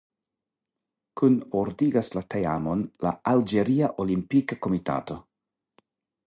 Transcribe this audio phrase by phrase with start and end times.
[1.21, 5.21] Kunordigas la teamon la Alĝeria Olimpika Komitato.